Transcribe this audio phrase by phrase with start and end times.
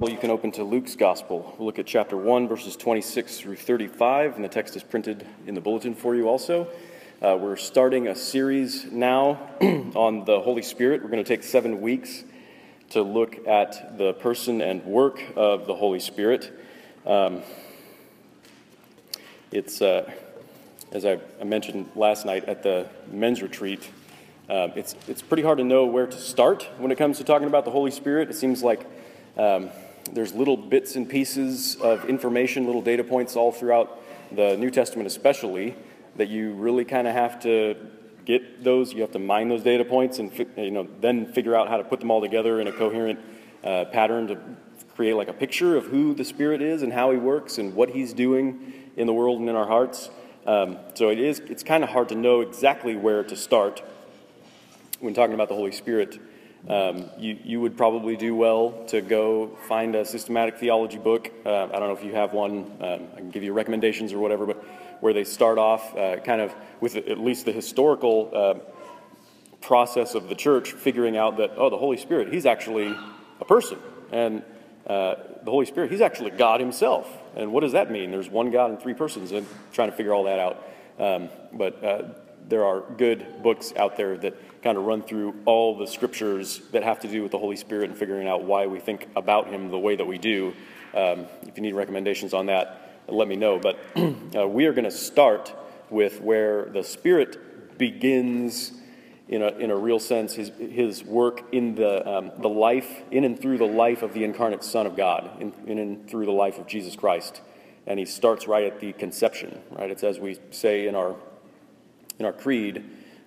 [0.00, 1.54] Well, you can open to Luke's Gospel.
[1.58, 5.54] We'll look at chapter 1, verses 26 through 35, and the text is printed in
[5.54, 6.68] the bulletin for you also.
[7.20, 11.02] Uh, we're starting a series now on the Holy Spirit.
[11.02, 12.24] We're going to take seven weeks
[12.92, 16.50] to look at the person and work of the Holy Spirit.
[17.04, 17.42] Um,
[19.52, 20.10] it's, uh,
[20.92, 23.86] as I, I, mentioned last night at the men's retreat,
[24.48, 27.48] uh, it's, it's pretty hard to know where to start when it comes to talking
[27.48, 28.30] about the Holy Spirit.
[28.30, 28.86] It seems like
[29.36, 29.68] um,
[30.12, 34.00] there's little bits and pieces of information, little data points all throughout
[34.34, 35.74] the New Testament, especially,
[36.16, 37.76] that you really kind of have to
[38.24, 38.92] get those.
[38.92, 41.84] You have to mine those data points and you know then figure out how to
[41.84, 43.18] put them all together in a coherent
[43.64, 44.38] uh, pattern to
[44.94, 47.90] create like a picture of who the Spirit is and how He works and what
[47.90, 50.10] He's doing in the world and in our hearts.
[50.46, 51.40] Um, so it is.
[51.40, 53.82] It's kind of hard to know exactly where to start
[54.98, 56.18] when talking about the Holy Spirit.
[56.68, 61.30] Um, you, you would probably do well to go find a systematic theology book.
[61.44, 62.70] Uh, I don't know if you have one.
[62.80, 64.62] Um, I can give you recommendations or whatever, but
[65.00, 68.54] where they start off uh, kind of with at least the historical uh,
[69.60, 72.94] process of the church, figuring out that, oh, the Holy Spirit, he's actually
[73.40, 73.78] a person.
[74.12, 74.42] And
[74.86, 77.10] uh, the Holy Spirit, he's actually God himself.
[77.36, 78.10] And what does that mean?
[78.10, 80.64] There's one God and three persons, and trying to figure all that out.
[80.98, 82.02] Um, but uh,
[82.48, 86.82] there are good books out there that kind of run through all the scriptures that
[86.82, 89.70] have to do with the Holy Spirit and figuring out why we think about Him
[89.70, 90.52] the way that we do.
[90.94, 93.58] Um, if you need recommendations on that, let me know.
[93.58, 93.78] But
[94.36, 95.54] uh, we are going to start
[95.88, 98.72] with where the Spirit begins,
[99.28, 103.24] in a, in a real sense, his, his work in the, um, the life, in
[103.24, 106.32] and through the life of the incarnate Son of God, in, in and through the
[106.32, 107.40] life of Jesus Christ.
[107.86, 109.90] And he starts right at the conception, right?
[109.90, 111.16] It's as we say in our,
[112.18, 112.84] in our creed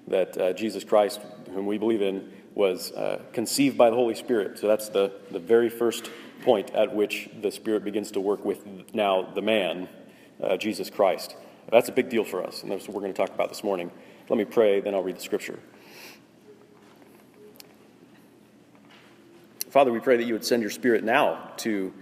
[0.08, 1.22] that uh, Jesus Christ,
[1.54, 4.60] whom we believe in, was uh, conceived by the Holy Spirit.
[4.60, 6.10] So that's the, the very first
[6.44, 9.90] point at which the Spirit begins to work with now the man,
[10.42, 11.36] uh, Jesus Christ.
[11.72, 13.64] That's a big deal for us, and that's what we're going to talk about this
[13.64, 13.90] morning.
[14.30, 15.60] Let me pray, then I'll read the scripture.
[19.70, 21.94] Father, we pray that you would send your Spirit now to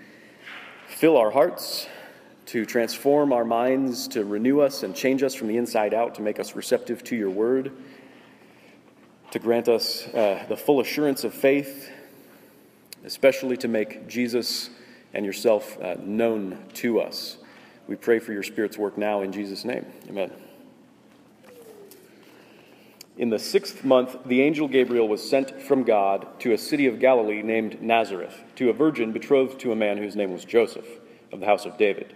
[0.88, 1.88] fill our hearts,
[2.51, 6.22] to transform our minds, to renew us and change us from the inside out, to
[6.22, 7.72] make us receptive to your word,
[9.31, 11.89] to grant us uh, the full assurance of faith
[13.03, 14.69] especially to make Jesus
[15.13, 17.38] and yourself uh, known to us.
[17.88, 19.85] We pray for your Spirit's work now in Jesus' name.
[20.07, 20.31] Amen.
[23.18, 27.00] In the sixth month, the angel Gabriel was sent from God to a city of
[27.00, 30.88] Galilee named Nazareth, to a virgin betrothed to a man whose name was Joseph,
[31.31, 32.16] of the house of David.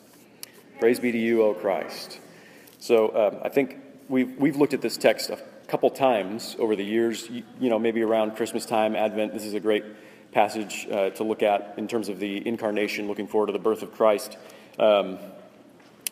[0.81, 2.19] Praise be to you, O Christ.
[2.79, 3.77] So um, I think
[4.09, 5.37] we've, we've looked at this text a
[5.67, 9.31] couple times over the years, you, you know, maybe around Christmas time, Advent.
[9.31, 9.85] This is a great
[10.31, 13.83] passage uh, to look at in terms of the incarnation, looking forward to the birth
[13.83, 14.39] of Christ.
[14.79, 15.19] Um,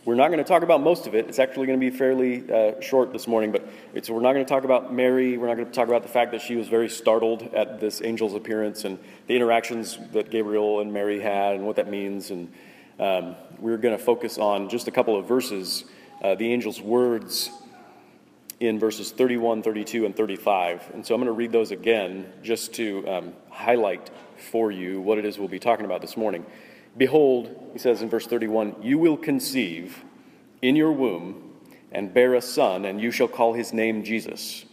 [0.06, 1.26] we're not going to talk about most of it.
[1.28, 3.68] It's actually going to be fairly uh, short this morning, but
[4.08, 5.36] we're not going to talk about Mary.
[5.36, 8.02] We're not going to talk about the fact that she was very startled at this
[8.02, 12.30] angel's appearance and the interactions that Gabriel and Mary had and what that means.
[12.30, 12.54] And
[13.00, 15.86] um, we're going to focus on just a couple of verses,
[16.22, 17.50] uh, the angel's words
[18.60, 20.92] in verses 31, 32, and 35.
[20.94, 24.10] And so I'm going to read those again just to um, highlight
[24.52, 26.46] for you what it is we'll be talking about this morning.
[26.98, 30.04] Behold, he says in verse 31, you will conceive
[30.62, 31.54] in your womb
[31.92, 34.66] and bear a son, and you shall call his name Jesus.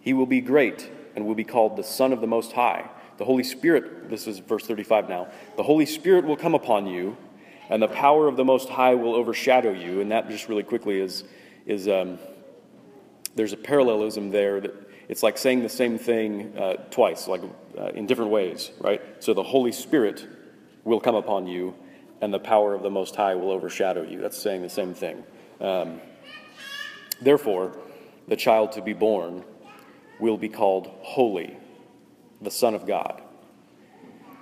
[0.00, 2.88] He will be great and will be called the Son of the Most High.
[3.18, 7.16] The Holy Spirit, this is verse 35 now, the Holy Spirit will come upon you,
[7.74, 10.00] and the power of the Most High will overshadow you.
[10.00, 11.24] And that just really quickly is,
[11.66, 12.20] is um,
[13.34, 14.72] there's a parallelism there that
[15.08, 17.42] it's like saying the same thing uh, twice, like
[17.76, 19.02] uh, in different ways, right?
[19.18, 20.24] So the Holy Spirit
[20.84, 21.74] will come upon you,
[22.20, 24.20] and the power of the Most High will overshadow you.
[24.20, 25.24] That's saying the same thing.
[25.60, 26.00] Um,
[27.22, 27.76] therefore,
[28.28, 29.42] the child to be born
[30.20, 31.56] will be called holy,
[32.40, 33.20] the Son of God.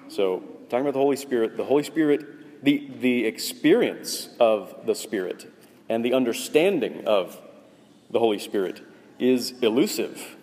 [0.08, 5.52] So, talking about the Holy Spirit, the Holy Spirit, the, the experience of the Spirit
[5.88, 7.40] and the understanding of
[8.10, 8.80] the Holy Spirit
[9.18, 10.36] is elusive.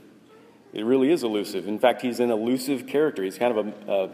[0.74, 1.68] It really is elusive.
[1.68, 3.24] In fact, he's an elusive character.
[3.24, 4.10] He's kind of a, a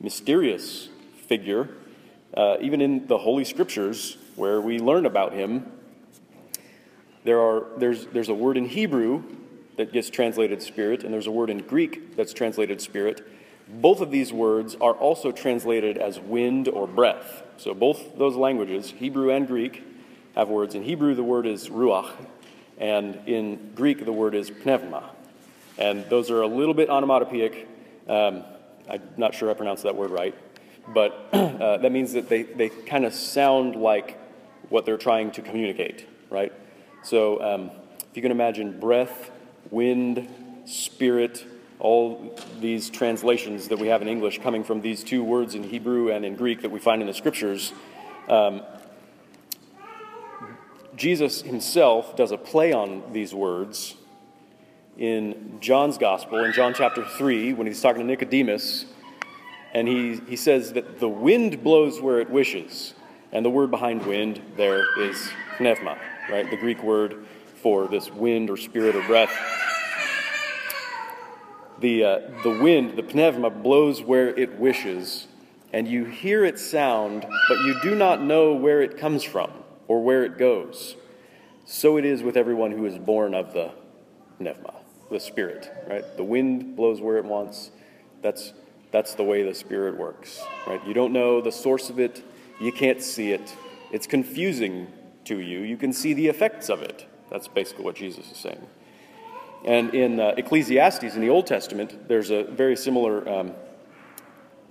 [0.00, 0.88] mysterious
[1.26, 1.70] figure.
[2.34, 5.70] Uh, even in the Holy Scriptures, where we learn about him,
[7.24, 9.22] there are, there's, there's a word in Hebrew
[9.76, 13.26] that gets translated spirit, and there's a word in Greek that's translated spirit.
[13.68, 17.42] Both of these words are also translated as wind or breath.
[17.56, 19.82] So, both those languages, Hebrew and Greek,
[20.34, 20.74] have words.
[20.74, 22.10] In Hebrew, the word is ruach,
[22.78, 25.10] and in Greek, the word is pneuma.
[25.78, 27.68] And those are a little bit onomatopoeic.
[28.08, 28.44] Um,
[28.90, 30.34] I'm not sure I pronounced that word right,
[30.88, 34.18] but uh, that means that they, they kind of sound like
[34.68, 36.52] what they're trying to communicate, right?
[37.02, 37.70] So um,
[38.10, 39.30] if you can imagine breath,
[39.70, 40.28] wind,
[40.64, 41.44] spirit,
[41.82, 46.12] all these translations that we have in English coming from these two words in Hebrew
[46.12, 47.72] and in Greek that we find in the scriptures,
[48.28, 48.62] um,
[50.94, 53.96] Jesus himself does a play on these words
[54.96, 58.86] in John's Gospel, in John chapter 3, when he's talking to Nicodemus,
[59.74, 62.94] and he, he says that the wind blows where it wishes.
[63.32, 65.98] And the word behind wind there is pneuma,
[66.30, 66.48] right?
[66.48, 67.26] The Greek word
[67.56, 69.32] for this wind or spirit or breath.
[71.82, 75.26] The, uh, the wind, the pneuma, blows where it wishes,
[75.72, 79.50] and you hear its sound, but you do not know where it comes from
[79.88, 80.96] or where it goes.
[81.66, 83.72] So it is with everyone who is born of the
[84.38, 84.74] pneuma
[85.12, 86.04] the Spirit, right?
[86.16, 87.70] The wind blows where it wants.
[88.22, 88.52] That's,
[88.90, 90.84] that's the way the Spirit works, right?
[90.86, 92.24] You don't know the source of it,
[92.60, 93.54] you can't see it.
[93.92, 94.86] It's confusing
[95.24, 95.60] to you.
[95.60, 97.06] You can see the effects of it.
[97.30, 98.66] That's basically what Jesus is saying.
[99.64, 103.52] And in uh, Ecclesiastes, in the Old Testament, there's a very similar um,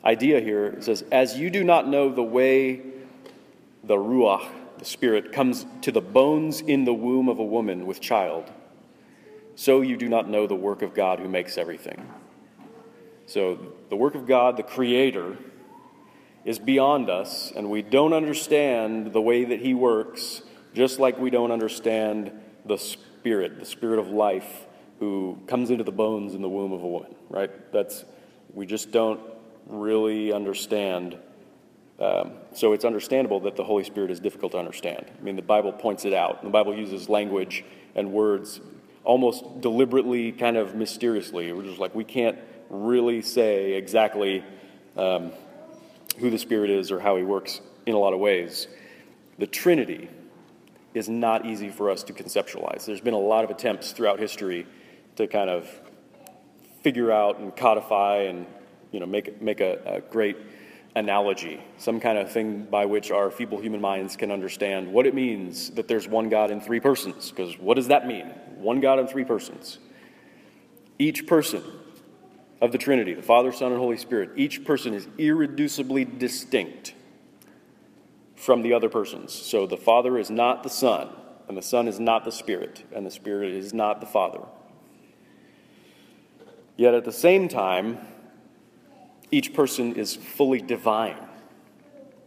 [0.03, 0.67] idea here.
[0.67, 2.81] It says, As you do not know the way
[3.83, 4.47] the Ruach,
[4.77, 8.51] the Spirit, comes to the bones in the womb of a woman with child,
[9.55, 12.09] so you do not know the work of God who makes everything.
[13.27, 13.59] So,
[13.89, 15.37] the work of God, the Creator,
[16.43, 20.41] is beyond us, and we don't understand the way that He works,
[20.73, 22.31] just like we don't understand
[22.65, 24.65] the Spirit, the Spirit of life,
[25.01, 27.49] who comes into the bones in the womb of a woman, right?
[27.73, 28.05] That's,
[28.53, 29.19] we just don't
[29.65, 31.17] really understand.
[31.99, 35.07] Um, so it's understandable that the Holy Spirit is difficult to understand.
[35.19, 36.43] I mean, the Bible points it out.
[36.43, 37.65] The Bible uses language
[37.95, 38.61] and words
[39.03, 41.51] almost deliberately, kind of mysteriously.
[41.51, 42.37] We're just like, we can't
[42.69, 44.43] really say exactly
[44.95, 45.31] um,
[46.19, 48.67] who the Spirit is or how He works in a lot of ways.
[49.39, 50.09] The Trinity
[50.93, 52.85] is not easy for us to conceptualize.
[52.85, 54.67] There's been a lot of attempts throughout history
[55.21, 55.69] to kind of
[56.81, 58.45] figure out and codify and
[58.91, 60.37] you know make make a, a great
[60.95, 65.13] analogy, some kind of thing by which our feeble human minds can understand what it
[65.13, 67.29] means that there's one God in three persons.
[67.29, 68.25] Because what does that mean?
[68.57, 69.79] One God in three persons.
[70.99, 71.63] Each person
[72.61, 76.93] of the Trinity, the Father, Son, and Holy Spirit, each person is irreducibly distinct
[78.35, 79.33] from the other persons.
[79.33, 81.09] So the Father is not the Son,
[81.47, 84.41] and the Son is not the Spirit, and the Spirit is not the Father.
[86.81, 87.99] Yet at the same time,
[89.29, 91.15] each person is fully divine.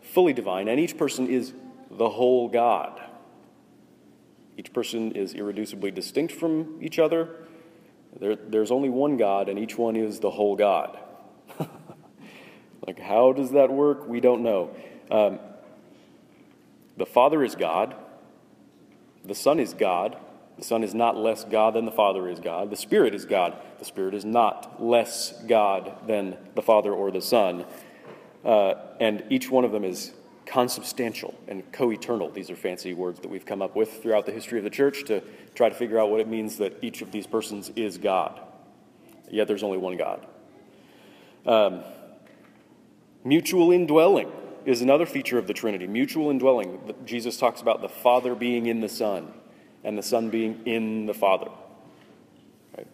[0.00, 1.52] Fully divine, and each person is
[1.90, 3.02] the whole God.
[4.56, 7.30] Each person is irreducibly distinct from each other.
[8.20, 11.00] There, there's only one God, and each one is the whole God.
[12.86, 14.06] like, how does that work?
[14.06, 14.70] We don't know.
[15.10, 15.40] Um,
[16.96, 17.96] the Father is God,
[19.24, 20.16] the Son is God,
[20.64, 22.70] the Son is not less God than the Father is God.
[22.70, 23.54] The Spirit is God.
[23.78, 27.66] The Spirit is not less God than the Father or the Son.
[28.42, 30.14] Uh, and each one of them is
[30.46, 32.30] consubstantial and co eternal.
[32.30, 35.04] These are fancy words that we've come up with throughout the history of the church
[35.04, 35.22] to
[35.54, 38.40] try to figure out what it means that each of these persons is God.
[39.30, 40.26] Yet there's only one God.
[41.44, 41.82] Um,
[43.22, 44.32] mutual indwelling
[44.64, 45.86] is another feature of the Trinity.
[45.86, 46.94] Mutual indwelling.
[47.04, 49.30] Jesus talks about the Father being in the Son
[49.84, 51.50] and the Son being in the Father.
[52.76, 52.88] Right?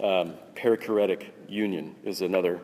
[0.00, 2.60] Um, perichoretic union is another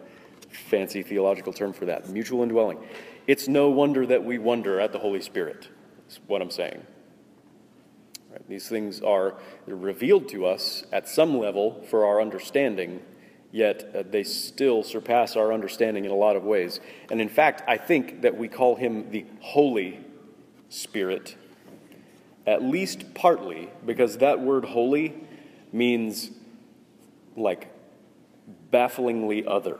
[0.51, 2.09] fancy theological term for that.
[2.09, 2.79] Mutual indwelling.
[3.27, 5.69] It's no wonder that we wonder at the Holy Spirit,
[6.09, 6.83] is what I'm saying.
[8.31, 8.49] Right?
[8.49, 9.35] These things are
[9.67, 13.03] revealed to us at some level for our understanding,
[13.53, 16.81] yet uh, they still surpass our understanding in a lot of ways.
[17.11, 20.01] And in fact, I think that we call him the Holy
[20.69, 21.37] Spirit,
[22.49, 25.15] at least partly because that word holy
[25.71, 26.31] means
[27.37, 27.69] like
[28.71, 29.79] bafflingly other.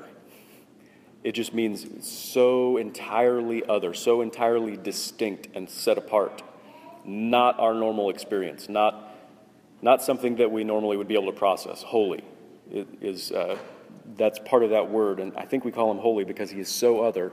[1.25, 6.43] It just means so entirely other, so entirely distinct and set apart.
[7.07, 9.17] Not our normal experience, not,
[9.81, 11.83] not something that we normally would be able to process.
[11.83, 12.23] Holy
[12.71, 13.57] is, uh,
[14.19, 16.69] that's part of that word, and I think we call him holy because he is
[16.69, 17.33] so other.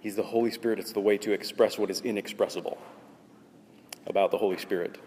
[0.00, 2.78] He's the Holy Spirit, it's the way to express what is inexpressible
[4.06, 4.98] about the Holy Spirit.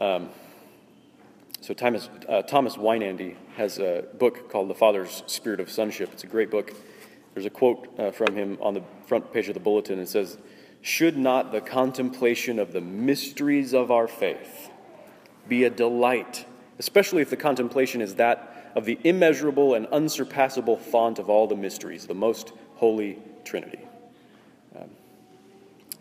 [0.00, 0.30] Um,
[1.60, 6.10] so Thomas, uh, Thomas Weinandy has a book called The Father's Spirit of Sonship.
[6.12, 6.72] It's a great book.
[7.34, 9.98] There's a quote uh, from him on the front page of the bulletin.
[9.98, 10.38] It says,
[10.82, 14.70] Should not the contemplation of the mysteries of our faith
[15.48, 16.46] be a delight,
[16.78, 21.56] especially if the contemplation is that of the immeasurable and unsurpassable font of all the
[21.56, 23.80] mysteries, the most holy Trinity?
[24.76, 24.90] Um,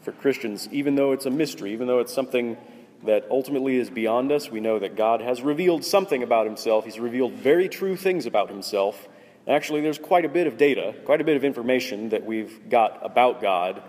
[0.08, 2.56] for Christians, even though it's a mystery, even though it's something
[3.04, 4.50] that ultimately is beyond us.
[4.50, 6.86] We know that God has revealed something about himself.
[6.86, 9.10] He's revealed very true things about himself.
[9.50, 13.06] Actually, there's quite a bit of data, quite a bit of information that we've got
[13.06, 13.84] about God,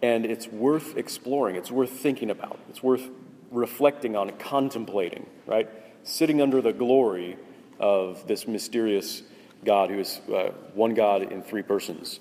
[0.00, 1.56] and it's worth exploring.
[1.56, 2.58] It's worth thinking about.
[2.70, 3.10] It's worth
[3.50, 5.68] reflecting on, contemplating, right?
[6.02, 7.36] Sitting under the glory
[7.78, 9.22] of this mysterious
[9.66, 12.20] God who is uh, one God in three persons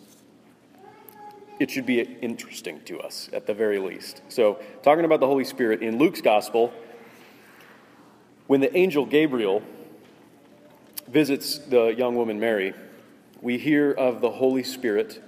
[1.62, 4.24] it should be interesting to us at the very least.
[4.30, 6.74] So, talking about the Holy Spirit in Luke's gospel,
[8.48, 9.62] when the angel Gabriel
[11.08, 12.74] visits the young woman Mary,
[13.44, 15.22] we hear of the Holy Spirit,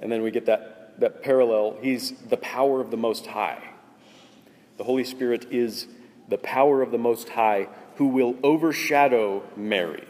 [0.00, 1.76] and then we get that, that parallel.
[1.82, 3.62] He's the power of the Most High.
[4.78, 5.86] The Holy Spirit is
[6.30, 10.08] the power of the Most High who will overshadow Mary.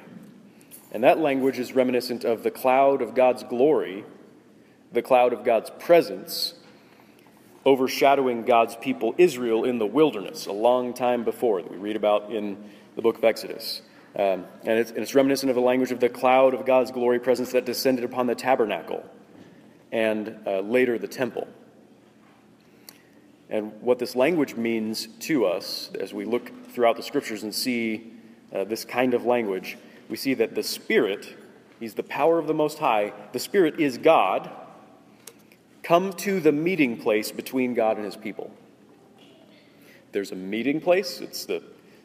[0.92, 4.04] And that language is reminiscent of the cloud of God's glory
[4.92, 6.54] the cloud of God's presence
[7.64, 12.32] overshadowing God's people Israel in the wilderness a long time before that we read about
[12.32, 13.82] in the book of Exodus.
[14.14, 17.18] Um, and, it's, and it's reminiscent of the language of the cloud of God's glory
[17.18, 19.04] presence that descended upon the tabernacle
[19.90, 21.49] and uh, later the temple.
[23.49, 28.12] And what this language means to us as we look throughout the scriptures and see
[28.52, 31.34] uh, this kind of language, we see that the Spirit,
[31.78, 34.50] He's the power of the Most High, the Spirit is God
[35.82, 38.50] Come to the meeting place between God and his people.
[40.12, 41.62] There's a meeting place, it's the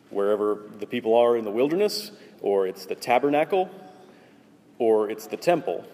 [0.09, 3.69] wherever the people are in the wilderness, or it's the tabernacle,
[4.79, 5.85] or it's the temple.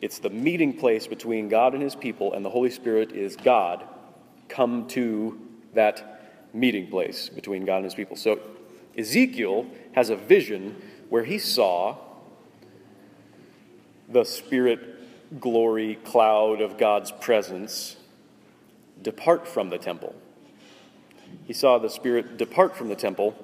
[0.00, 3.84] It's the meeting place between God and his people, and the Holy Spirit is God.
[4.48, 5.38] Come to
[5.74, 8.16] that meeting place between God and his people.
[8.16, 8.40] So
[8.96, 11.96] Ezekiel has a vision where he saw
[14.08, 14.80] the Spirit
[15.38, 17.96] glory cloud of God's presence
[19.00, 20.14] depart from the temple.
[21.44, 23.36] He saw the Spirit depart from the temple,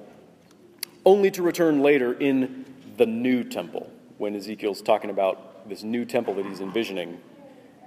[1.05, 2.65] only to return later in
[2.97, 7.21] the new temple, when Ezekiel's talking about this new temple that he's envisioning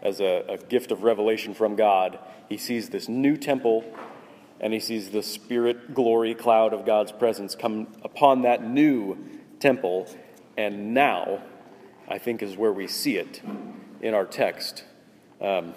[0.02, 2.20] as a, a gift of revelation from God.
[2.48, 3.84] He sees this new temple
[4.62, 9.18] and he sees the Spirit glory cloud of God's presence come upon that new
[9.60, 10.08] temple,
[10.58, 11.42] and now
[12.10, 13.42] I think is where we see it
[14.02, 14.84] in our text,
[15.42, 15.74] um,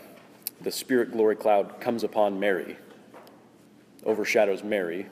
[0.60, 2.76] the Spirit glory cloud comes upon Mary,
[4.04, 5.06] overshadows Mary.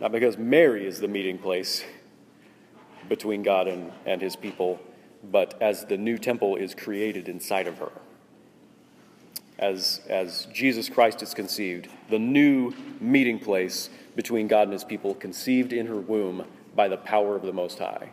[0.00, 1.84] Not because Mary is the meeting place
[3.08, 4.80] between God and, and his people,
[5.30, 7.92] but as the new temple is created inside of her.
[9.58, 15.14] As, as Jesus Christ is conceived, the new meeting place between God and his people,
[15.14, 18.10] conceived in her womb by the power of the Most High.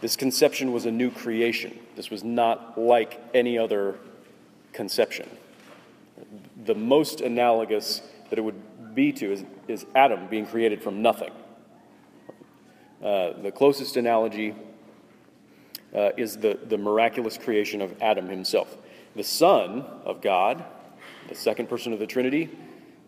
[0.00, 1.78] This conception was a new creation.
[1.96, 3.96] This was not like any other
[4.72, 5.28] conception.
[6.64, 11.30] The most analogous that it would be to is, is Adam being created from nothing.
[13.02, 14.54] Uh, the closest analogy
[15.94, 18.76] uh, is the, the miraculous creation of Adam himself.
[19.14, 20.64] The Son of God,
[21.28, 22.50] the second person of the Trinity,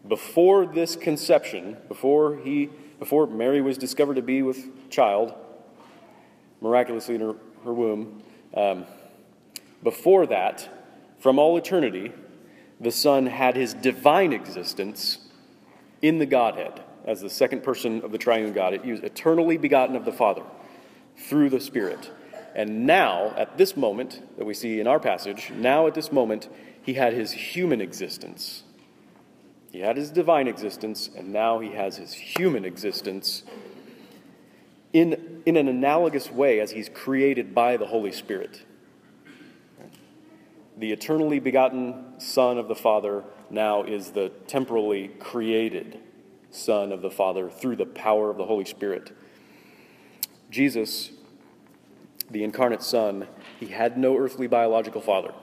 [0.06, 5.34] before this conception, before, he, before Mary was discovered to be with child,
[6.60, 7.34] miraculously in her,
[7.64, 8.22] her womb.
[8.54, 8.86] Um,
[9.82, 10.68] before that,
[11.18, 12.12] from all eternity,
[12.80, 15.18] the Son had his divine existence
[16.02, 18.78] in the Godhead as the second person of the triune God.
[18.84, 20.42] He was eternally begotten of the Father
[21.16, 22.10] through the Spirit.
[22.54, 26.48] And now, at this moment that we see in our passage, now at this moment,
[26.82, 28.64] he had his human existence.
[29.70, 33.42] He had his divine existence, and now he has his human existence
[34.92, 38.62] in, in an analogous way as he's created by the Holy Spirit.
[40.76, 45.98] The eternally begotten Son of the Father now is the temporally created
[46.50, 49.12] Son of the Father through the power of the Holy Spirit.
[50.50, 51.10] Jesus,
[52.30, 53.26] the incarnate Son,
[53.58, 55.34] he had no earthly biological father.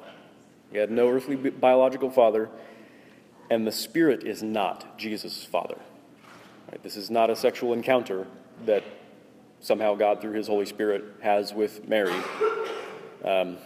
[0.72, 2.50] He had no earthly biological father,
[3.50, 5.78] and the Spirit is not Jesus' father.
[6.72, 6.82] Right?
[6.82, 8.25] This is not a sexual encounter
[8.66, 8.84] that
[9.60, 12.16] somehow God, through his Holy Spirit, has with Mary.
[13.24, 13.58] Um,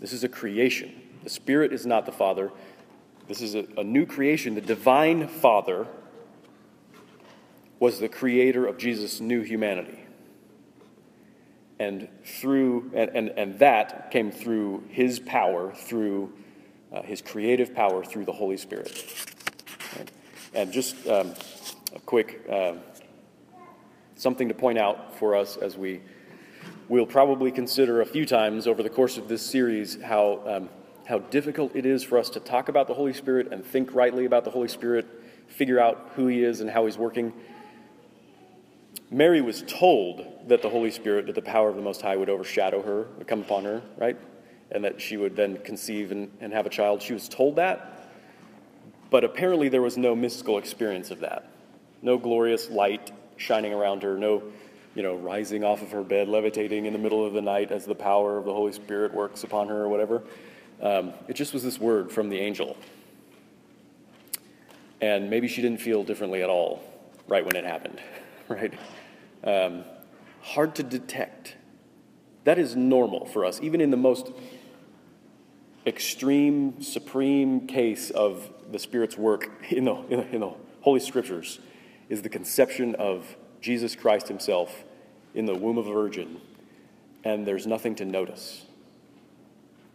[0.00, 0.92] this is a creation.
[1.24, 2.50] The Spirit is not the Father.
[3.28, 4.54] This is a, a new creation.
[4.54, 5.86] The divine Father
[7.78, 9.98] was the creator of Jesus' new humanity.
[11.78, 16.32] And through and, and, and that came through his power, through
[16.92, 19.04] uh, his creative power through the Holy Spirit.
[20.54, 21.32] And just um,
[21.94, 22.74] a quick uh,
[24.16, 26.00] something to point out for us as we
[26.88, 30.68] will probably consider a few times over the course of this series how, um,
[31.06, 34.24] how difficult it is for us to talk about the Holy Spirit and think rightly
[34.24, 35.06] about the Holy Spirit,
[35.48, 37.32] figure out who He is and how He's working.
[39.10, 42.28] Mary was told that the Holy Spirit, that the power of the Most High would
[42.28, 44.16] overshadow her, would come upon her, right?
[44.70, 47.02] And that she would then conceive and, and have a child.
[47.02, 48.10] She was told that,
[49.10, 51.50] but apparently there was no mystical experience of that.
[52.00, 53.12] No glorious light
[53.42, 54.42] shining around her, no,
[54.94, 57.84] you know, rising off of her bed, levitating in the middle of the night as
[57.84, 60.22] the power of the Holy Spirit works upon her or whatever.
[60.80, 62.76] Um, it just was this word from the angel.
[65.00, 66.82] And maybe she didn't feel differently at all
[67.26, 68.00] right when it happened,
[68.48, 68.72] right?
[69.42, 69.84] Um,
[70.42, 71.56] hard to detect.
[72.44, 74.30] That is normal for us, even in the most
[75.84, 81.58] extreme, supreme case of the Spirit's work in the, in the, in the Holy Scriptures
[82.12, 84.84] is the conception of Jesus Christ himself
[85.34, 86.42] in the womb of a virgin,
[87.24, 88.66] and there's nothing to notice.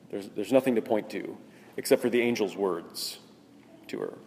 [0.09, 1.37] There's, there's nothing to point to
[1.77, 3.19] except for the angel's words
[3.89, 4.17] to her.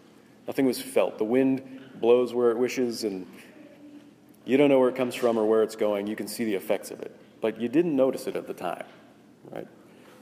[0.47, 1.19] Nothing was felt.
[1.19, 3.27] The wind blows where it wishes, and
[4.45, 6.07] you don't know where it comes from or where it's going.
[6.07, 8.85] You can see the effects of it, but you didn't notice it at the time,
[9.51, 9.67] right?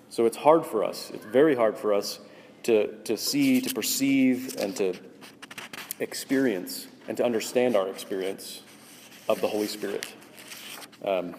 [0.09, 1.11] So it's hard for us.
[1.13, 2.19] It's very hard for us
[2.63, 4.95] to, to see, to perceive, and to
[6.01, 8.63] experience and to understand our experience
[9.29, 10.07] of the Holy Spirit.
[11.05, 11.35] Um,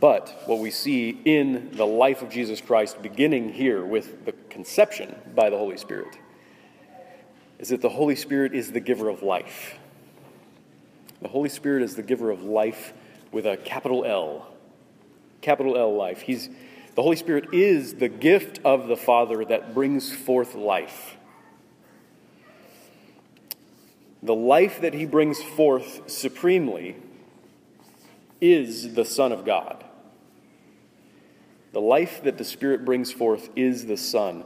[0.00, 5.14] but what we see in the life of Jesus Christ, beginning here with the conception
[5.34, 6.18] by the Holy Spirit,
[7.58, 9.78] is that the Holy Spirit is the giver of life.
[11.22, 12.92] The Holy Spirit is the giver of life
[13.32, 14.54] with a capital L.
[15.40, 16.20] Capital L life.
[16.20, 16.48] He's,
[16.94, 21.17] the Holy Spirit is the gift of the Father that brings forth life.
[24.22, 26.96] The life that he brings forth supremely
[28.40, 29.84] is the Son of God.
[31.72, 34.44] The life that the Spirit brings forth is the Son.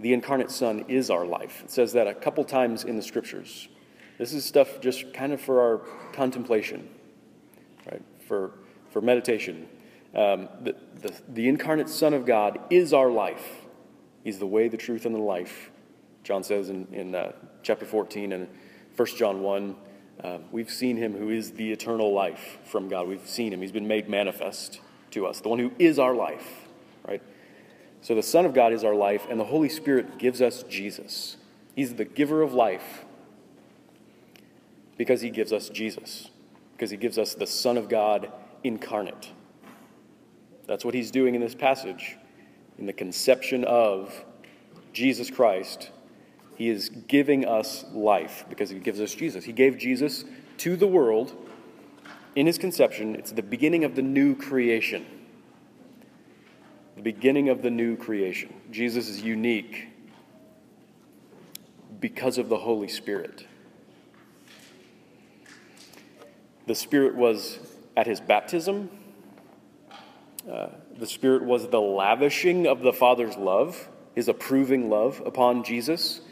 [0.00, 1.62] The incarnate Son is our life.
[1.64, 3.68] It says that a couple times in the scriptures.
[4.18, 5.78] This is stuff just kind of for our
[6.12, 6.88] contemplation,
[7.90, 8.02] right?
[8.26, 8.52] For,
[8.90, 9.68] for meditation.
[10.14, 13.62] Um, the, the, the incarnate Son of God is our life.
[14.24, 15.70] He's the way, the truth, and the life.
[16.22, 18.48] John says in, in uh, chapter 14 and
[18.98, 19.76] 1 John 1,
[20.24, 23.06] uh, we've seen him who is the eternal life from God.
[23.06, 23.60] We've seen him.
[23.60, 24.80] He's been made manifest
[25.12, 26.66] to us, the one who is our life,
[27.06, 27.22] right?
[28.02, 31.36] So the Son of God is our life, and the Holy Spirit gives us Jesus.
[31.76, 33.04] He's the giver of life
[34.96, 36.28] because he gives us Jesus,
[36.72, 38.32] because he gives us the Son of God
[38.64, 39.30] incarnate.
[40.66, 42.16] That's what he's doing in this passage,
[42.78, 44.12] in the conception of
[44.92, 45.92] Jesus Christ
[46.58, 49.44] he is giving us life because He gives us Jesus.
[49.44, 50.24] He gave Jesus
[50.56, 51.32] to the world
[52.34, 53.14] in His conception.
[53.14, 55.06] It's the beginning of the new creation.
[56.96, 58.52] The beginning of the new creation.
[58.72, 59.86] Jesus is unique
[62.00, 63.46] because of the Holy Spirit.
[66.66, 67.60] The Spirit was
[67.96, 68.90] at His baptism.
[70.50, 76.22] Uh, the Spirit was the lavishing of the Father's love, His approving love upon Jesus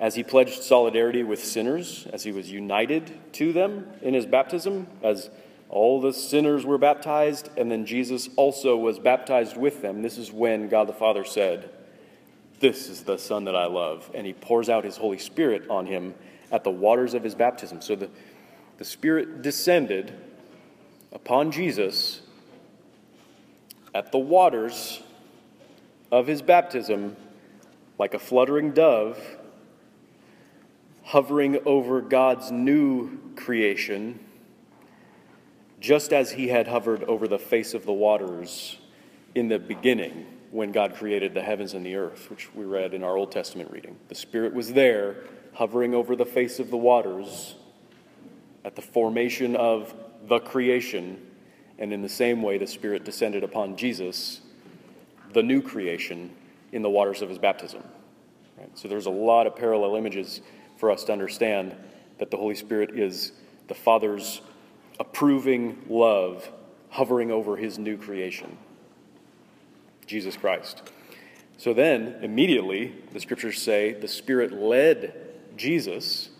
[0.00, 4.86] as he pledged solidarity with sinners, as he was united to them in his baptism,
[5.02, 5.30] as
[5.68, 10.02] all the sinners were baptized, and then Jesus also was baptized with them.
[10.02, 11.70] This is when God the Father said,
[12.60, 14.10] This is the Son that I love.
[14.14, 16.14] And he pours out his Holy Spirit on him
[16.50, 17.82] at the waters of his baptism.
[17.82, 18.08] So the,
[18.78, 20.14] the Spirit descended
[21.12, 22.22] upon Jesus
[23.94, 25.02] at the waters
[26.10, 27.16] of his baptism
[27.98, 29.18] like a fluttering dove
[31.08, 34.20] hovering over God's new creation
[35.80, 38.76] just as he had hovered over the face of the waters
[39.34, 43.02] in the beginning when God created the heavens and the earth, which we read in
[43.02, 43.96] our Old Testament reading.
[44.08, 45.16] The Spirit was there,
[45.54, 47.54] hovering over the face of the waters
[48.62, 49.94] at the formation of
[50.26, 51.26] the creation.
[51.78, 54.42] And in the same way, the Spirit descended upon Jesus,
[55.32, 56.34] the new creation,
[56.70, 57.82] in the waters of his baptism.
[58.58, 58.76] Right?
[58.76, 60.42] So there's a lot of parallel images
[60.78, 61.74] for us to understand
[62.18, 63.32] that the Holy Spirit is
[63.66, 64.40] the Father's
[64.98, 66.50] approving love
[66.90, 68.56] hovering over his new creation,
[70.06, 70.82] Jesus Christ.
[71.58, 75.12] So then, immediately, the scriptures say the Spirit led
[75.56, 76.30] Jesus,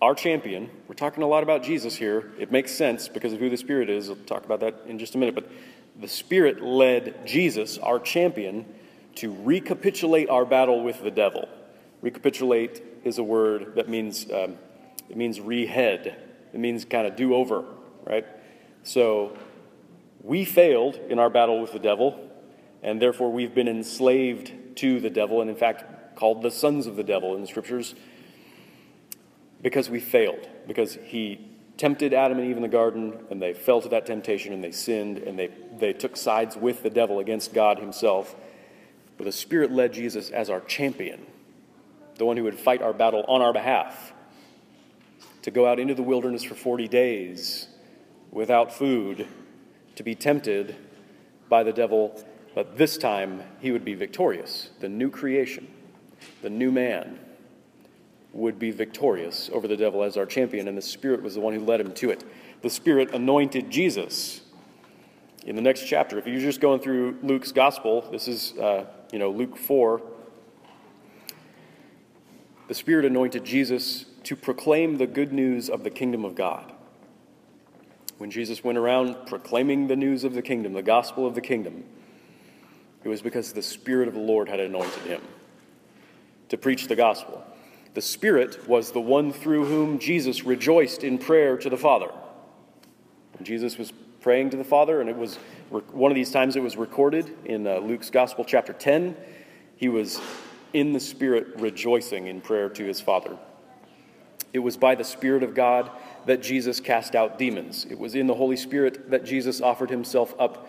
[0.00, 0.70] our champion.
[0.88, 2.32] We're talking a lot about Jesus here.
[2.38, 4.08] It makes sense because of who the Spirit is.
[4.08, 5.34] I'll talk about that in just a minute.
[5.34, 5.50] But
[6.00, 8.66] the Spirit led Jesus, our champion,
[9.16, 11.48] to recapitulate our battle with the devil.
[12.04, 14.58] Recapitulate is a word that means um,
[15.08, 16.14] it means rehead.
[16.52, 17.64] It means kind of do over,
[18.04, 18.26] right?
[18.82, 19.38] So
[20.22, 22.30] we failed in our battle with the devil,
[22.82, 26.96] and therefore we've been enslaved to the devil, and in fact called the sons of
[26.96, 27.94] the devil in the scriptures
[29.62, 31.40] because we failed, because he
[31.78, 34.72] tempted Adam and Eve in the garden, and they fell to that temptation and they
[34.72, 38.36] sinned, and they, they took sides with the devil against God himself.
[39.16, 41.24] But the Spirit led Jesus as our champion,
[42.16, 44.12] the one who would fight our battle on our behalf,
[45.42, 47.68] to go out into the wilderness for 40 days
[48.30, 49.26] without food,
[49.96, 50.76] to be tempted
[51.48, 52.24] by the devil,
[52.54, 54.70] but this time he would be victorious.
[54.80, 55.68] The new creation,
[56.42, 57.18] the new man,
[58.32, 61.54] would be victorious over the devil as our champion, and the Spirit was the one
[61.54, 62.24] who led him to it.
[62.62, 64.40] The Spirit anointed Jesus.
[65.46, 69.18] In the next chapter, if you're just going through Luke's gospel, this is uh, you
[69.18, 70.02] know, Luke 4,
[72.68, 76.72] the Spirit anointed Jesus to proclaim the good news of the kingdom of God.
[78.18, 81.84] When Jesus went around proclaiming the news of the kingdom, the gospel of the kingdom,
[83.02, 85.20] it was because the Spirit of the Lord had anointed him
[86.48, 87.44] to preach the gospel.
[87.92, 92.10] The Spirit was the one through whom Jesus rejoiced in prayer to the Father.
[93.34, 95.36] When Jesus was praying to the Father, and it was
[95.92, 99.16] one of these times it was recorded in uh, Luke's Gospel, chapter 10.
[99.76, 100.20] He was
[100.74, 103.38] in the Spirit rejoicing in prayer to his Father.
[104.52, 105.90] It was by the Spirit of God
[106.26, 107.86] that Jesus cast out demons.
[107.88, 110.68] It was in the Holy Spirit that Jesus offered himself up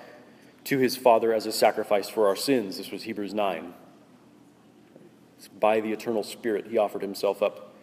[0.65, 2.77] to his Father as a sacrifice for our sins.
[2.77, 3.73] This was Hebrews 9.
[5.37, 7.73] It's by the eternal Spirit he offered himself up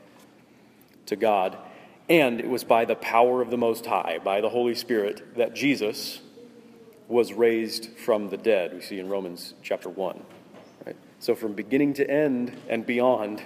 [1.06, 1.56] to God.
[2.08, 5.54] And it was by the power of the Most High, by the Holy Spirit, that
[5.54, 6.20] Jesus
[7.08, 8.74] was raised from the dead.
[8.74, 10.22] We see in Romans chapter 1.
[11.22, 13.40] So, from beginning to end and beyond,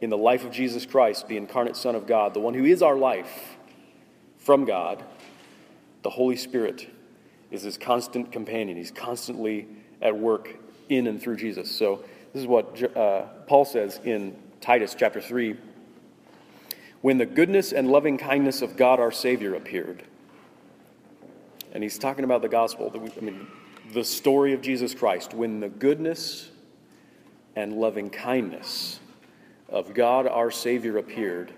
[0.00, 2.82] in the life of Jesus Christ, the incarnate Son of God, the one who is
[2.82, 3.56] our life
[4.36, 5.02] from God,
[6.02, 6.88] the Holy Spirit
[7.50, 8.76] is his constant companion.
[8.76, 9.66] He's constantly
[10.00, 10.54] at work
[10.88, 11.68] in and through Jesus.
[11.68, 15.56] So, this is what uh, Paul says in Titus chapter 3
[17.00, 20.04] when the goodness and loving kindness of God our Savior appeared.
[21.72, 23.48] And he's talking about the gospel, I mean,
[23.92, 26.52] the story of Jesus Christ, when the goodness
[27.58, 29.00] and loving kindness
[29.68, 31.52] of God our Savior appeared,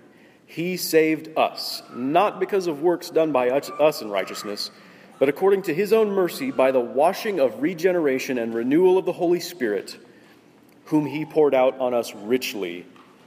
[0.47, 4.71] he saved us, not because of works done by us in righteousness,
[5.19, 9.11] but according to his own mercy by the washing of regeneration and renewal of the
[9.11, 9.95] Holy Spirit,
[10.85, 12.83] whom he poured out on us richly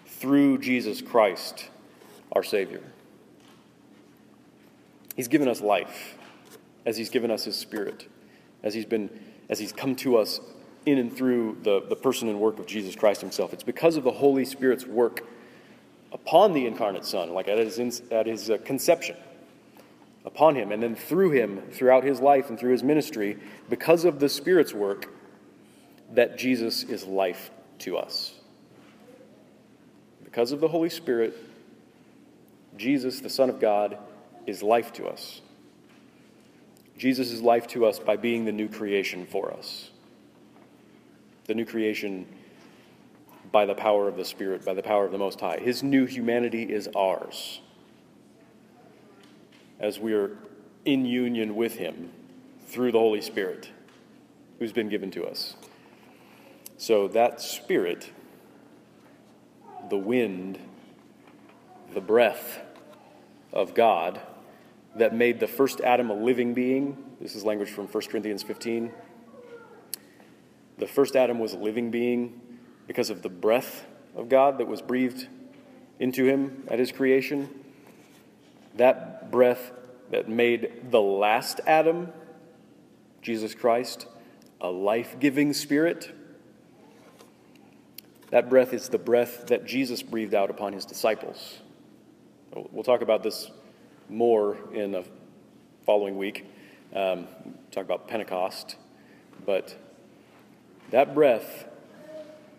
[0.07, 1.69] through Jesus Christ
[2.33, 2.83] our Savior.
[5.15, 6.19] He's given us life
[6.85, 8.09] as He's given us His Spirit,
[8.65, 9.09] as He's been,
[9.49, 10.41] as He's come to us
[10.87, 13.53] in and through the, the person and work of Jesus Christ Himself.
[13.53, 15.27] It's because of the Holy Spirit's work
[16.13, 19.17] upon the incarnate Son, like at His, at his uh, conception,
[20.25, 24.21] upon Him, and then through Him, throughout His life and through His ministry, because of
[24.21, 25.13] the Spirit's work,
[26.13, 28.35] that Jesus is life to us.
[30.23, 31.37] Because of the Holy Spirit,
[32.77, 33.99] Jesus, the Son of God,
[34.47, 35.41] is life to us.
[36.99, 39.91] Jesus is life to us by being the new creation for us.
[41.47, 42.27] The new creation
[43.53, 45.59] by the power of the Spirit, by the power of the Most High.
[45.59, 47.61] His new humanity is ours
[49.79, 50.37] as we are
[50.85, 52.11] in union with Him
[52.67, 53.71] through the Holy Spirit
[54.59, 55.57] who's been given to us.
[56.77, 58.11] So that Spirit,
[59.91, 60.59] the wind,
[61.93, 62.61] the breath
[63.53, 64.21] of God
[64.97, 66.97] that made the first Adam a living being.
[67.21, 68.93] This is language from 1 Corinthians 15.
[70.79, 72.41] The first Adam was a living being
[72.87, 73.85] because of the breath
[74.17, 75.29] of God that was breathed
[75.99, 77.49] into him at his creation.
[78.77, 79.73] That breath
[80.11, 82.13] that made the last Adam,
[83.23, 84.07] Jesus Christ,
[84.61, 86.13] a life giving spirit.
[88.31, 91.59] That breath is the breath that Jesus breathed out upon his disciples.
[92.53, 93.51] We'll talk about this
[94.09, 95.05] more in the
[95.87, 96.47] following week.
[96.95, 97.27] Um,
[97.71, 98.77] talk about Pentecost.
[99.45, 99.77] But
[100.91, 101.67] that breath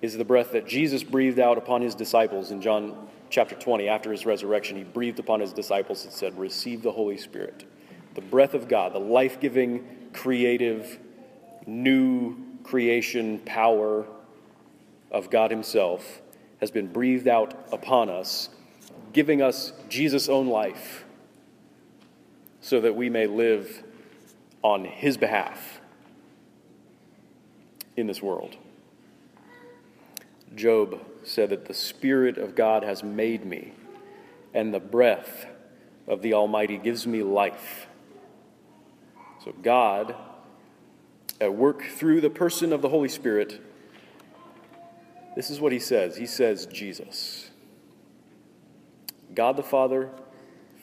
[0.02, 3.88] is the breath that Jesus breathed out upon his disciples in John chapter 20.
[3.88, 7.66] After his resurrection, he breathed upon his disciples and said, Receive the Holy Spirit.
[8.14, 11.00] The breath of God, the life giving, creative,
[11.66, 14.06] new creation power
[15.12, 16.22] of God Himself,
[16.62, 18.50] has been breathed out upon us,
[19.14, 21.06] giving us Jesus' own life
[22.62, 23.84] so that we may live
[24.62, 25.80] on His behalf
[27.96, 28.56] in this world.
[30.56, 33.74] Job said that the Spirit of God has made me,
[34.54, 35.48] and the breath
[36.08, 37.88] of the Almighty gives me life.
[39.44, 40.16] So, God,
[41.42, 43.62] at work through the person of the Holy Spirit,
[45.36, 47.50] this is what He says He says, Jesus.
[49.34, 50.10] God the Father,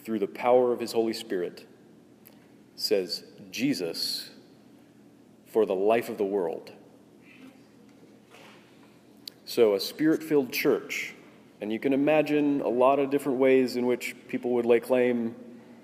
[0.05, 1.66] through the power of His Holy Spirit,
[2.77, 4.31] says, Jesus
[5.46, 6.72] for the life of the world.
[9.52, 11.12] So, a spirit filled church.
[11.60, 15.34] And you can imagine a lot of different ways in which people would lay claim,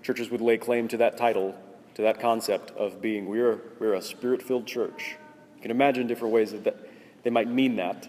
[0.02, 1.54] churches would lay claim to that title,
[1.92, 5.16] to that concept of being, we're, we're a spirit filled church.
[5.56, 6.88] You can imagine different ways that, that
[7.24, 8.08] they might mean that.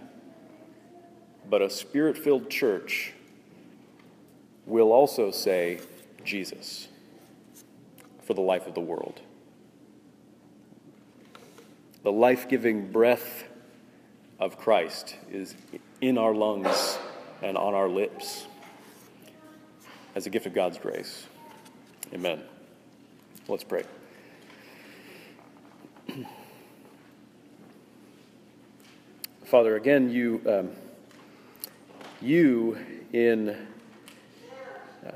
[1.50, 3.12] But a spirit filled church
[4.66, 5.82] will also say
[6.24, 6.88] Jesus
[8.24, 9.20] for the life of the world.
[12.04, 13.44] The life giving breath
[14.40, 15.56] of Christ is
[16.02, 16.98] in our lungs
[17.42, 18.48] and on our lips
[20.16, 21.28] as a gift of God's grace.
[22.14, 22.42] Amen.
[23.48, 23.84] Let's pray.
[29.46, 30.72] Father, again, you, um,
[32.22, 32.78] you
[33.12, 33.50] in,
[35.06, 35.12] uh,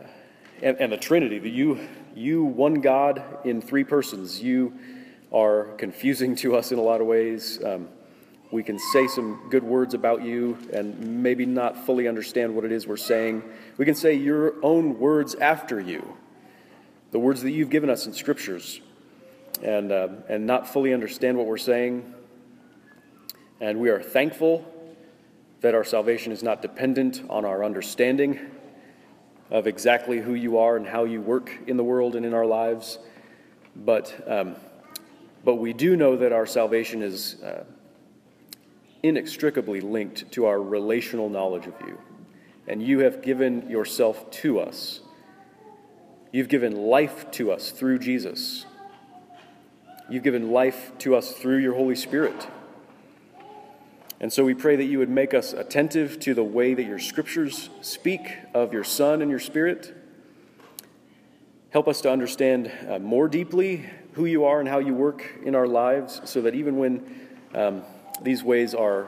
[0.62, 1.80] and, and the Trinity, the you,
[2.16, 4.78] you, one God in three persons, you
[5.32, 7.64] are confusing to us in a lot of ways.
[7.64, 7.88] Um,
[8.54, 12.72] we can say some good words about you and maybe not fully understand what it
[12.72, 13.42] is we're saying.
[13.78, 16.16] We can say your own words after you,
[17.10, 18.80] the words that you've given us in scriptures,
[19.64, 22.14] and, uh, and not fully understand what we're saying.
[23.60, 24.64] And we are thankful
[25.62, 28.40] that our salvation is not dependent on our understanding
[29.50, 32.46] of exactly who you are and how you work in the world and in our
[32.46, 33.00] lives.
[33.76, 34.58] But, um,
[35.44, 37.42] but we do know that our salvation is.
[37.42, 37.64] Uh,
[39.04, 42.00] inextricably linked to our relational knowledge of you.
[42.68, 45.02] And you have given yourself to us.
[46.32, 48.66] You've given life to us through Jesus.
[50.10, 52.48] You've given life to us through your Holy Spirit.
[54.20, 57.00] And so we pray that you would make us attentive to the way that your
[57.00, 59.94] scriptures speak of your Son and your Spirit.
[61.72, 65.56] Help us to understand uh, more deeply who you are and how you work in
[65.56, 67.84] our lives so that even when um,
[68.24, 69.08] these ways are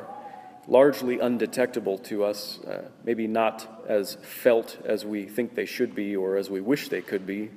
[0.67, 6.15] largely undetectable to us, uh, maybe not as felt as we think they should be
[6.15, 7.49] or as we wish they could be.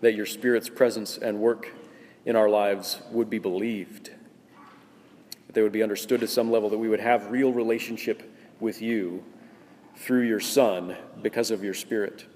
[0.00, 1.74] That your Spirit's presence and work
[2.24, 4.10] in our lives would be believed,
[5.46, 8.82] that they would be understood to some level, that we would have real relationship with
[8.82, 9.24] you
[9.96, 12.26] through your Son because of your Spirit.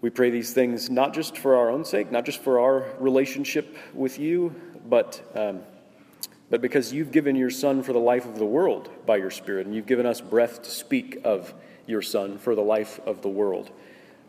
[0.00, 3.76] We pray these things not just for our own sake, not just for our relationship
[3.94, 4.54] with you,
[4.88, 5.22] but.
[5.34, 5.60] Um,
[6.48, 9.66] but because you've given your Son for the life of the world by your Spirit,
[9.66, 11.52] and you've given us breath to speak of
[11.86, 13.70] your Son for the life of the world.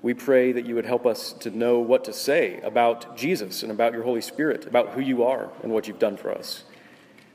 [0.02, 3.72] We pray that you would help us to know what to say about Jesus and
[3.72, 6.64] about your Holy Spirit, about who you are and what you've done for us.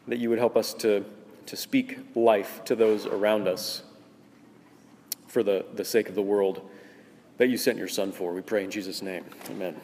[0.09, 1.05] That you would help us to,
[1.47, 3.83] to speak life to those around us
[5.27, 6.69] for the, the sake of the world
[7.39, 8.33] that you sent your Son for.
[8.33, 9.25] We pray in Jesus' name.
[9.51, 9.81] Amen.